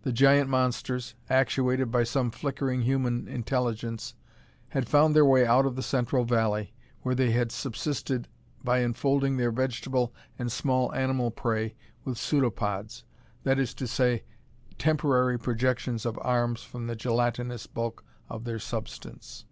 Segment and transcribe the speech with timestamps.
[0.00, 4.14] The giant monsters, actuated by some flickering human intelligence,
[4.70, 8.28] had found their way out of the central valley, where they had subsisted
[8.64, 13.04] by enfolding their vegetable and small animal prey with pseudopods,
[13.42, 14.24] that it to say,
[14.78, 19.44] temporary projections of arms from the gelatinous bulk of their substance.